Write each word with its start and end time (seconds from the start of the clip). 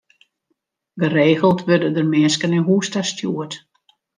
Geregeld 0.95 1.67
wurde 1.67 1.93
der 1.93 2.05
minsken 2.13 2.49
nei 2.51 2.63
hûs 2.67 2.87
ta 2.91 3.01
stjoerd. 3.09 3.53